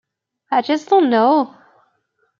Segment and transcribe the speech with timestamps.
[0.49, 1.53] I just don't know.